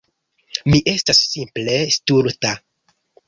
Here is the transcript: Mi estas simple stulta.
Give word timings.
Mi 0.73 0.79
estas 0.93 1.19
simple 1.35 1.77
stulta. 1.99 2.55